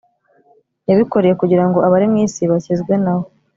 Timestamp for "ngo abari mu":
1.67-2.17